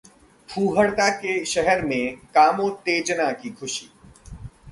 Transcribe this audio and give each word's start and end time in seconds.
फूहड़ता 0.49 1.09
के 1.09 1.33
शहर 1.45 1.81
में 1.81 2.15
कामोत्तेजना 2.35 3.31
की 3.31 3.49
खुशी... 3.49 3.89